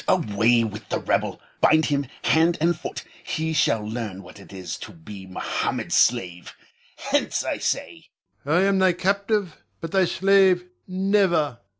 Away 0.07 0.63
with 0.63 0.89
the 0.89 0.97
rebel! 0.97 1.39
Bind 1.59 1.85
him 1.85 2.07
hand 2.23 2.57
and 2.59 2.75
foot. 2.75 3.03
He 3.23 3.53
shall 3.53 3.87
learn 3.87 4.23
what 4.23 4.39
it 4.39 4.51
is 4.51 4.77
to 4.77 4.91
be 4.91 5.27
Mohammed's 5.27 5.93
slave. 5.93 6.55
Hence, 6.97 7.43
I 7.45 7.59
say! 7.59 8.09
Ion. 8.43 8.51
I 8.55 8.61
am 8.65 8.79
thy 8.79 8.93
captive, 8.93 9.61
but 9.79 9.91
thy 9.91 10.05
slave 10.05 10.63
never! 10.87 11.59